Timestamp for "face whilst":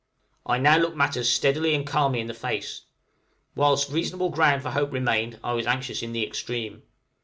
2.33-3.91